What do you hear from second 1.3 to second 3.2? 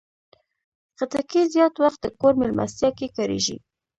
زیات وخت د کور مېلمستیا کې